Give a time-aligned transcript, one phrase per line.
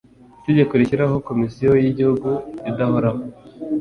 [0.39, 2.29] Itegeko rishyiraho komisiyo y igihugu
[2.69, 3.21] idahoraho